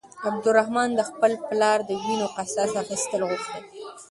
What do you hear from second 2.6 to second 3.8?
اخيستل غوښتل.